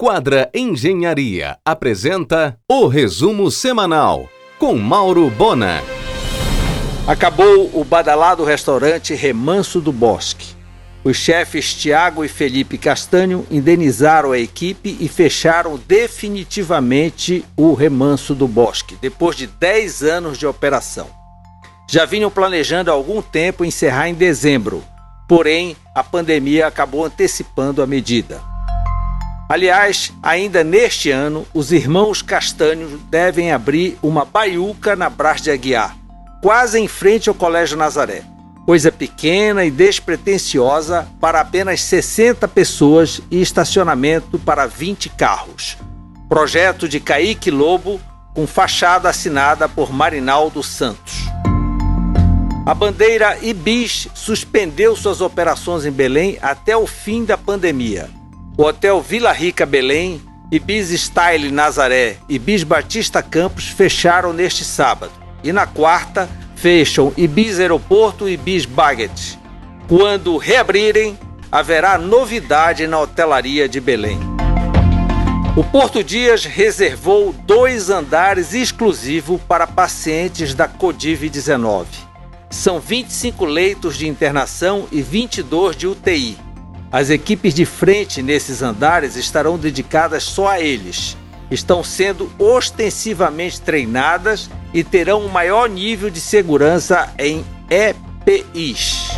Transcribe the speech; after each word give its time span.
Quadra 0.00 0.48
Engenharia 0.54 1.58
apresenta 1.64 2.56
o 2.70 2.86
resumo 2.86 3.50
semanal 3.50 4.28
com 4.56 4.78
Mauro 4.78 5.28
Bona. 5.28 5.82
Acabou 7.04 7.68
o 7.74 7.82
badalado 7.82 8.44
restaurante 8.44 9.12
Remanso 9.12 9.80
do 9.80 9.90
Bosque. 9.90 10.54
Os 11.02 11.16
chefes 11.16 11.74
Tiago 11.74 12.24
e 12.24 12.28
Felipe 12.28 12.78
Castanho 12.78 13.44
indenizaram 13.50 14.30
a 14.30 14.38
equipe 14.38 14.96
e 15.00 15.08
fecharam 15.08 15.76
definitivamente 15.76 17.44
o 17.56 17.74
Remanso 17.74 18.36
do 18.36 18.46
Bosque, 18.46 18.96
depois 19.02 19.34
de 19.34 19.48
10 19.48 20.04
anos 20.04 20.38
de 20.38 20.46
operação. 20.46 21.08
Já 21.90 22.04
vinham 22.04 22.30
planejando 22.30 22.88
há 22.88 22.94
algum 22.94 23.20
tempo 23.20 23.64
encerrar 23.64 24.08
em 24.08 24.14
dezembro, 24.14 24.80
porém 25.28 25.76
a 25.92 26.04
pandemia 26.04 26.68
acabou 26.68 27.04
antecipando 27.04 27.82
a 27.82 27.86
medida. 27.86 28.47
Aliás, 29.48 30.12
ainda 30.22 30.62
neste 30.62 31.10
ano, 31.10 31.46
os 31.54 31.72
irmãos 31.72 32.20
Castanhos 32.20 33.00
devem 33.08 33.50
abrir 33.50 33.98
uma 34.02 34.22
baiuca 34.22 34.94
na 34.94 35.08
Brás 35.08 35.40
de 35.40 35.50
Aguiar, 35.50 35.96
quase 36.42 36.78
em 36.78 36.86
frente 36.86 37.30
ao 37.30 37.34
Colégio 37.34 37.78
Nazaré. 37.78 38.24
Coisa 38.66 38.92
pequena 38.92 39.64
e 39.64 39.70
despretensiosa 39.70 41.08
para 41.18 41.40
apenas 41.40 41.80
60 41.80 42.46
pessoas 42.48 43.22
e 43.30 43.40
estacionamento 43.40 44.38
para 44.38 44.66
20 44.66 45.08
carros. 45.08 45.78
Projeto 46.28 46.86
de 46.86 47.00
Caíque 47.00 47.50
Lobo, 47.50 47.98
com 48.34 48.46
fachada 48.46 49.08
assinada 49.08 49.66
por 49.66 49.90
Marinaldo 49.90 50.62
Santos. 50.62 51.24
A 52.66 52.74
bandeira 52.74 53.38
Ibis 53.40 54.08
suspendeu 54.12 54.94
suas 54.94 55.22
operações 55.22 55.86
em 55.86 55.90
Belém 55.90 56.36
até 56.42 56.76
o 56.76 56.86
fim 56.86 57.24
da 57.24 57.38
pandemia. 57.38 58.17
O 58.58 58.64
Hotel 58.64 59.00
Vila 59.00 59.30
Rica 59.30 59.64
Belém, 59.64 60.20
Ibis 60.50 60.90
Style 60.90 61.52
Nazaré 61.52 62.16
e 62.28 62.34
Ibis 62.34 62.64
Batista 62.64 63.22
Campos 63.22 63.68
fecharam 63.68 64.32
neste 64.32 64.64
sábado. 64.64 65.12
E 65.44 65.52
na 65.52 65.64
quarta, 65.64 66.28
fecham 66.56 67.12
Ibis 67.16 67.60
Aeroporto 67.60 68.28
e 68.28 68.32
Ibis 68.32 68.64
Baguette. 68.64 69.38
Quando 69.86 70.36
reabrirem, 70.36 71.16
haverá 71.52 71.96
novidade 71.98 72.88
na 72.88 72.98
hotelaria 72.98 73.68
de 73.68 73.80
Belém. 73.80 74.18
O 75.56 75.62
Porto 75.62 76.02
Dias 76.02 76.44
reservou 76.44 77.32
dois 77.32 77.90
andares 77.90 78.54
exclusivos 78.54 79.40
para 79.46 79.68
pacientes 79.68 80.52
da 80.52 80.66
Codiv-19. 80.66 81.86
São 82.50 82.80
25 82.80 83.44
leitos 83.44 83.96
de 83.96 84.08
internação 84.08 84.88
e 84.90 85.00
22 85.00 85.76
de 85.76 85.86
UTI. 85.86 86.47
As 86.90 87.10
equipes 87.10 87.52
de 87.52 87.66
frente 87.66 88.22
nesses 88.22 88.62
andares 88.62 89.14
estarão 89.14 89.58
dedicadas 89.58 90.22
só 90.22 90.48
a 90.48 90.60
eles. 90.60 91.18
Estão 91.50 91.84
sendo 91.84 92.32
ostensivamente 92.38 93.60
treinadas 93.60 94.48
e 94.72 94.82
terão 94.82 95.20
um 95.20 95.28
maior 95.28 95.68
nível 95.68 96.08
de 96.08 96.20
segurança 96.20 97.12
em 97.18 97.44
EPIs. 97.68 99.10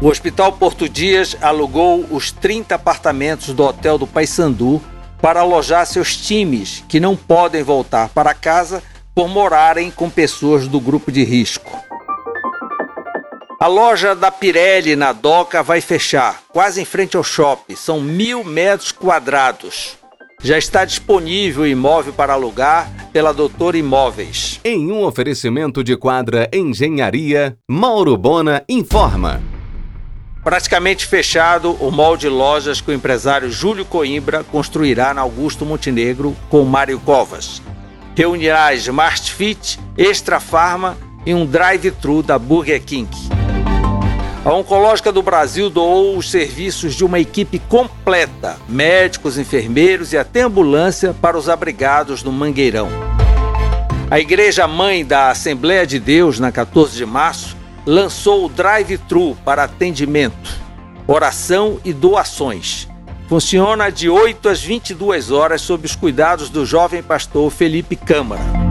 O 0.00 0.06
Hospital 0.06 0.52
Porto 0.52 0.88
Dias 0.88 1.36
alugou 1.40 2.06
os 2.08 2.30
30 2.30 2.76
apartamentos 2.76 3.52
do 3.52 3.64
Hotel 3.64 3.98
do 3.98 4.06
Paysandu 4.06 4.80
para 5.20 5.40
alojar 5.40 5.84
seus 5.86 6.16
times 6.16 6.84
que 6.86 7.00
não 7.00 7.16
podem 7.16 7.62
voltar 7.62 8.08
para 8.10 8.34
casa 8.34 8.80
por 9.12 9.28
morarem 9.28 9.90
com 9.90 10.08
pessoas 10.08 10.68
do 10.68 10.78
grupo 10.78 11.10
de 11.10 11.24
risco. 11.24 11.85
A 13.58 13.68
loja 13.68 14.14
da 14.14 14.30
Pirelli 14.30 14.94
na 14.94 15.12
Doca 15.12 15.62
vai 15.62 15.80
fechar, 15.80 16.42
quase 16.50 16.82
em 16.82 16.84
frente 16.84 17.16
ao 17.16 17.24
shopping. 17.24 17.74
São 17.74 18.02
mil 18.02 18.44
metros 18.44 18.92
quadrados. 18.92 19.96
Já 20.42 20.58
está 20.58 20.84
disponível 20.84 21.62
o 21.62 21.66
imóvel 21.66 22.12
para 22.12 22.34
alugar 22.34 22.86
pela 23.14 23.32
Doutor 23.32 23.74
Imóveis. 23.74 24.60
Em 24.62 24.92
um 24.92 25.02
oferecimento 25.02 25.82
de 25.82 25.96
quadra 25.96 26.50
Engenharia, 26.52 27.56
Mauro 27.66 28.14
Bona 28.18 28.62
informa. 28.68 29.42
Praticamente 30.44 31.06
fechado 31.06 31.72
o 31.80 31.90
molde 31.90 32.26
de 32.26 32.28
lojas 32.28 32.82
que 32.82 32.90
o 32.90 32.94
empresário 32.94 33.50
Júlio 33.50 33.86
Coimbra 33.86 34.44
construirá 34.44 35.14
na 35.14 35.22
Augusto 35.22 35.64
Montenegro 35.64 36.36
com 36.50 36.62
Mário 36.64 37.00
Covas. 37.00 37.62
Reunirá 38.14 38.74
Smart 38.74 39.32
Fit, 39.32 39.80
Extra 39.96 40.40
Farma 40.40 40.94
e 41.24 41.32
um 41.32 41.46
drive-thru 41.46 42.22
da 42.22 42.38
Burger 42.38 42.82
King. 42.84 43.08
A 44.46 44.54
Oncológica 44.54 45.10
do 45.10 45.22
Brasil 45.22 45.68
doou 45.68 46.16
os 46.16 46.30
serviços 46.30 46.94
de 46.94 47.04
uma 47.04 47.18
equipe 47.18 47.58
completa, 47.58 48.56
médicos, 48.68 49.38
enfermeiros 49.38 50.12
e 50.12 50.18
até 50.18 50.42
ambulância 50.42 51.12
para 51.12 51.36
os 51.36 51.48
abrigados 51.48 52.22
no 52.22 52.30
Mangueirão. 52.30 52.88
A 54.08 54.20
Igreja 54.20 54.68
Mãe 54.68 55.04
da 55.04 55.30
Assembleia 55.30 55.84
de 55.84 55.98
Deus, 55.98 56.38
na 56.38 56.52
14 56.52 56.96
de 56.96 57.04
março, 57.04 57.56
lançou 57.84 58.46
o 58.46 58.48
drive-thru 58.48 59.36
para 59.44 59.64
atendimento, 59.64 60.56
oração 61.08 61.80
e 61.84 61.92
doações. 61.92 62.86
Funciona 63.28 63.90
de 63.90 64.08
8 64.08 64.48
às 64.48 64.62
22 64.62 65.32
horas 65.32 65.60
sob 65.60 65.84
os 65.84 65.96
cuidados 65.96 66.50
do 66.50 66.64
jovem 66.64 67.02
pastor 67.02 67.50
Felipe 67.50 67.96
Câmara. 67.96 68.65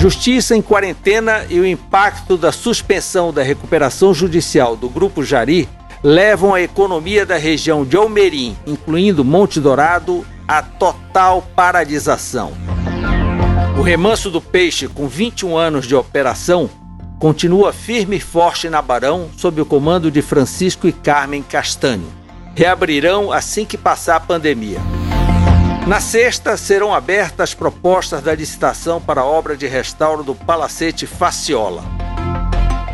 Justiça 0.00 0.56
em 0.56 0.62
quarentena 0.62 1.44
e 1.50 1.60
o 1.60 1.66
impacto 1.66 2.38
da 2.38 2.50
suspensão 2.50 3.34
da 3.34 3.42
recuperação 3.42 4.14
judicial 4.14 4.74
do 4.74 4.88
Grupo 4.88 5.22
Jari 5.22 5.68
levam 6.02 6.54
a 6.54 6.62
economia 6.62 7.26
da 7.26 7.36
região 7.36 7.84
de 7.84 7.98
Almerim, 7.98 8.56
incluindo 8.66 9.22
Monte 9.22 9.60
Dourado, 9.60 10.26
à 10.48 10.62
total 10.62 11.42
paralisação. 11.54 12.52
O 13.78 13.82
remanso 13.82 14.30
do 14.30 14.40
peixe, 14.40 14.88
com 14.88 15.06
21 15.06 15.54
anos 15.54 15.86
de 15.86 15.94
operação, 15.94 16.70
continua 17.18 17.70
firme 17.70 18.16
e 18.16 18.20
forte 18.20 18.70
na 18.70 18.80
Barão, 18.80 19.28
sob 19.36 19.60
o 19.60 19.66
comando 19.66 20.10
de 20.10 20.22
Francisco 20.22 20.88
e 20.88 20.92
Carmen 20.92 21.42
Castanho. 21.42 22.10
Reabrirão 22.54 23.30
assim 23.30 23.66
que 23.66 23.76
passar 23.76 24.16
a 24.16 24.20
pandemia. 24.20 24.80
Na 25.86 25.98
sexta, 25.98 26.56
serão 26.56 26.94
abertas 26.94 27.50
as 27.50 27.54
propostas 27.54 28.22
da 28.22 28.34
licitação 28.34 29.00
para 29.00 29.22
a 29.22 29.24
obra 29.24 29.56
de 29.56 29.66
restauro 29.66 30.22
do 30.22 30.34
Palacete 30.34 31.06
Faciola. 31.06 31.82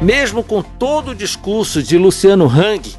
Mesmo 0.00 0.42
com 0.42 0.62
todo 0.62 1.10
o 1.10 1.14
discurso 1.14 1.82
de 1.82 1.98
Luciano 1.98 2.46
Hang 2.46 2.94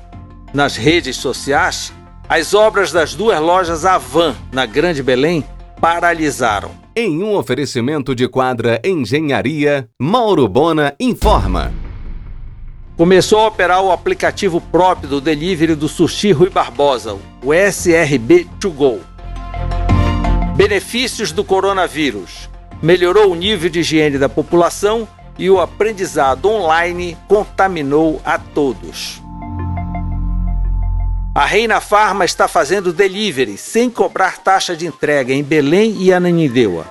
nas 0.53 0.75
redes 0.75 1.15
sociais, 1.17 1.93
as 2.27 2.53
obras 2.53 2.91
das 2.91 3.15
duas 3.15 3.39
lojas 3.39 3.85
Avan, 3.85 4.35
na 4.51 4.65
Grande 4.65 5.01
Belém, 5.01 5.43
paralisaram. 5.79 6.71
Em 6.95 7.23
um 7.23 7.35
oferecimento 7.35 8.13
de 8.13 8.27
quadra 8.27 8.81
Engenharia, 8.83 9.87
Mauro 9.99 10.47
Bona 10.47 10.95
informa. 10.99 11.71
Começou 12.97 13.39
a 13.39 13.47
operar 13.47 13.83
o 13.83 13.91
aplicativo 13.91 14.59
próprio 14.59 15.07
do 15.07 15.21
delivery 15.21 15.75
do 15.75 15.87
Sushi 15.87 16.31
Rui 16.31 16.49
Barbosa, 16.49 17.15
o 17.43 17.53
SRB 17.53 18.47
To 18.59 18.71
Go. 18.71 18.99
Benefícios 20.57 21.31
do 21.31 21.43
coronavírus: 21.43 22.49
melhorou 22.81 23.31
o 23.31 23.35
nível 23.35 23.69
de 23.69 23.81
higiene 23.81 24.17
da 24.17 24.27
população 24.27 25.07
e 25.37 25.51
o 25.51 25.61
aprendizado 25.61 26.49
online 26.49 27.15
contaminou 27.27 28.19
a 28.25 28.39
todos. 28.39 29.21
A 31.35 31.45
Reina 31.45 31.79
Farma 31.79 32.25
está 32.25 32.47
fazendo 32.47 32.91
delivery 32.91 33.55
sem 33.55 33.87
cobrar 33.87 34.39
taxa 34.39 34.75
de 34.75 34.87
entrega 34.87 35.31
em 35.31 35.43
Belém 35.43 35.95
e 35.99 36.11
Ananindeua. 36.11 36.85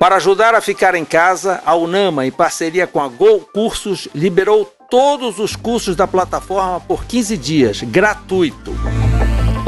Para 0.00 0.16
ajudar 0.16 0.54
a 0.54 0.62
ficar 0.62 0.94
em 0.94 1.04
casa, 1.04 1.60
a 1.66 1.74
Unama, 1.74 2.24
em 2.24 2.30
parceria 2.30 2.86
com 2.86 3.02
a 3.02 3.08
Go 3.08 3.40
Cursos, 3.52 4.08
liberou 4.14 4.64
todos 4.90 5.38
os 5.38 5.54
cursos 5.54 5.94
da 5.94 6.06
plataforma 6.06 6.80
por 6.80 7.04
15 7.04 7.36
dias, 7.36 7.82
gratuito. 7.82 8.72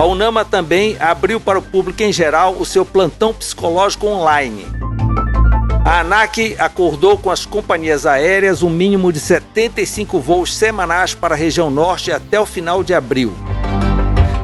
A 0.00 0.04
Unama 0.06 0.46
também 0.46 0.96
abriu 0.98 1.38
para 1.38 1.58
o 1.58 1.62
público 1.62 2.02
em 2.02 2.10
geral 2.10 2.56
o 2.58 2.64
seu 2.64 2.86
plantão 2.86 3.34
psicológico 3.34 4.06
online. 4.06 4.66
A 5.84 6.00
ANAC 6.00 6.56
acordou 6.58 7.18
com 7.18 7.30
as 7.30 7.44
companhias 7.44 8.06
aéreas 8.06 8.62
um 8.62 8.70
mínimo 8.70 9.12
de 9.12 9.20
75 9.20 10.18
voos 10.18 10.56
semanais 10.56 11.12
para 11.12 11.34
a 11.34 11.36
região 11.36 11.70
norte 11.70 12.10
até 12.10 12.40
o 12.40 12.46
final 12.46 12.82
de 12.82 12.94
abril. 12.94 13.34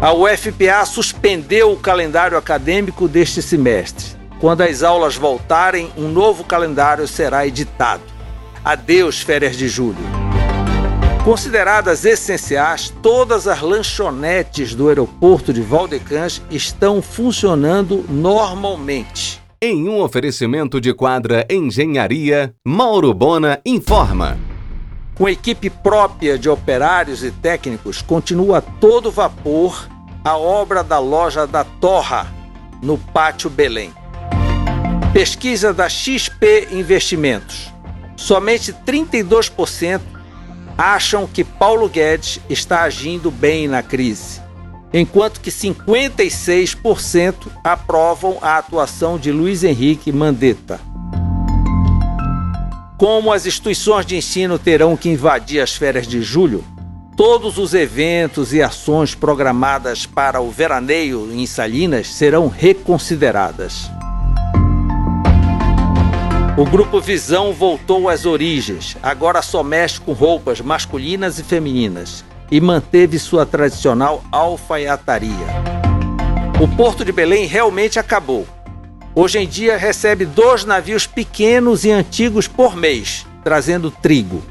A 0.02 0.12
UFPA 0.12 0.84
suspendeu 0.84 1.72
o 1.72 1.78
calendário 1.78 2.36
acadêmico 2.36 3.08
deste 3.08 3.40
semestre. 3.40 4.14
Quando 4.38 4.60
as 4.60 4.82
aulas 4.82 5.16
voltarem, 5.16 5.90
um 5.96 6.06
novo 6.06 6.44
calendário 6.44 7.08
será 7.08 7.46
editado. 7.46 8.02
Adeus, 8.62 9.22
férias 9.22 9.56
de 9.56 9.68
julho. 9.68 10.25
Consideradas 11.26 12.04
essenciais, 12.04 12.94
todas 13.02 13.48
as 13.48 13.60
lanchonetes 13.60 14.76
do 14.76 14.88
aeroporto 14.88 15.52
de 15.52 15.60
Valdecães 15.60 16.40
estão 16.48 17.02
funcionando 17.02 18.04
normalmente. 18.08 19.42
Em 19.60 19.88
um 19.88 20.00
oferecimento 20.00 20.80
de 20.80 20.94
quadra 20.94 21.44
Engenharia, 21.50 22.54
Mauro 22.64 23.12
Bona 23.12 23.60
informa. 23.66 24.38
Com 25.16 25.28
equipe 25.28 25.68
própria 25.68 26.38
de 26.38 26.48
operários 26.48 27.24
e 27.24 27.32
técnicos, 27.32 28.00
continua 28.00 28.58
a 28.58 28.60
todo 28.62 29.10
vapor 29.10 29.88
a 30.22 30.38
obra 30.38 30.84
da 30.84 31.00
loja 31.00 31.44
da 31.44 31.64
Torra, 31.64 32.32
no 32.80 32.96
Pátio 32.96 33.50
Belém. 33.50 33.92
Pesquisa 35.12 35.74
da 35.74 35.88
XP 35.88 36.68
Investimentos. 36.70 37.74
Somente 38.16 38.72
32% 38.72 40.15
acham 40.76 41.26
que 41.26 41.42
Paulo 41.42 41.88
Guedes 41.88 42.40
está 42.48 42.82
agindo 42.82 43.30
bem 43.30 43.66
na 43.66 43.82
crise, 43.82 44.40
enquanto 44.92 45.40
que 45.40 45.50
56% 45.50 47.34
aprovam 47.64 48.38
a 48.42 48.58
atuação 48.58 49.18
de 49.18 49.32
Luiz 49.32 49.64
Henrique 49.64 50.12
Mandetta. 50.12 50.78
Como 52.98 53.32
as 53.32 53.46
instituições 53.46 54.06
de 54.06 54.16
ensino 54.16 54.58
terão 54.58 54.96
que 54.96 55.08
invadir 55.08 55.60
as 55.60 55.74
férias 55.74 56.06
de 56.06 56.22
julho, 56.22 56.64
todos 57.14 57.58
os 57.58 57.74
eventos 57.74 58.52
e 58.54 58.62
ações 58.62 59.14
programadas 59.14 60.06
para 60.06 60.40
o 60.40 60.50
veraneio 60.50 61.30
em 61.32 61.46
Salinas 61.46 62.08
serão 62.08 62.48
reconsideradas. 62.48 63.90
O 66.58 66.64
grupo 66.64 67.02
Visão 67.02 67.52
voltou 67.52 68.08
às 68.08 68.24
origens, 68.24 68.96
agora 69.02 69.42
só 69.42 69.62
mexe 69.62 70.00
com 70.00 70.14
roupas 70.14 70.58
masculinas 70.58 71.38
e 71.38 71.44
femininas 71.44 72.24
e 72.50 72.62
manteve 72.62 73.18
sua 73.18 73.44
tradicional 73.44 74.24
alfaiataria. 74.32 75.46
O 76.58 76.66
Porto 76.66 77.04
de 77.04 77.12
Belém 77.12 77.44
realmente 77.44 77.98
acabou. 77.98 78.46
Hoje 79.14 79.38
em 79.38 79.46
dia 79.46 79.76
recebe 79.76 80.24
dois 80.24 80.64
navios 80.64 81.06
pequenos 81.06 81.84
e 81.84 81.90
antigos 81.90 82.48
por 82.48 82.74
mês, 82.74 83.26
trazendo 83.44 83.90
trigo. 83.90 84.42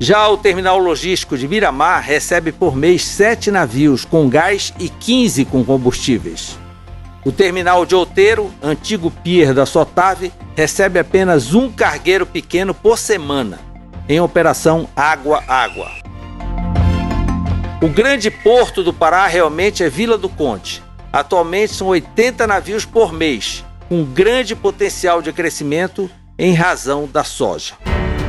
Já 0.00 0.26
o 0.30 0.38
terminal 0.38 0.78
logístico 0.78 1.36
de 1.36 1.46
Miramar 1.46 2.02
recebe 2.02 2.50
por 2.50 2.74
mês 2.74 3.04
sete 3.04 3.50
navios 3.50 4.06
com 4.06 4.26
gás 4.26 4.72
e 4.78 4.88
15 4.88 5.44
com 5.44 5.62
combustíveis. 5.62 6.58
O 7.26 7.32
terminal 7.32 7.84
de 7.84 7.92
Outeiro, 7.92 8.52
antigo 8.62 9.10
pier 9.10 9.52
da 9.52 9.66
Sotave, 9.66 10.32
recebe 10.54 11.00
apenas 11.00 11.54
um 11.54 11.68
cargueiro 11.68 12.24
pequeno 12.24 12.72
por 12.72 12.96
semana, 12.96 13.58
em 14.08 14.20
operação 14.20 14.88
Água-Água. 14.94 15.90
O 17.82 17.88
grande 17.88 18.30
porto 18.30 18.80
do 18.80 18.92
Pará 18.92 19.26
realmente 19.26 19.82
é 19.82 19.90
Vila 19.90 20.16
do 20.16 20.28
Conde. 20.28 20.80
Atualmente 21.12 21.74
são 21.74 21.88
80 21.88 22.46
navios 22.46 22.84
por 22.84 23.12
mês, 23.12 23.64
com 23.88 24.04
grande 24.04 24.54
potencial 24.54 25.20
de 25.20 25.32
crescimento 25.32 26.08
em 26.38 26.54
razão 26.54 27.08
da 27.12 27.24
soja. 27.24 27.74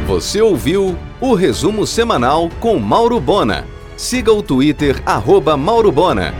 Você 0.07 0.41
ouviu 0.41 0.97
o 1.21 1.35
resumo 1.35 1.85
semanal 1.85 2.49
com 2.59 2.79
Mauro 2.79 3.19
Bona. 3.19 3.63
Siga 3.95 4.33
o 4.33 4.41
Twitter, 4.41 4.99
arroba 5.05 5.55
Mauro 5.55 5.91
Bona. 5.91 6.33